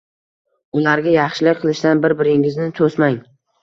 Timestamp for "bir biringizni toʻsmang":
2.09-3.27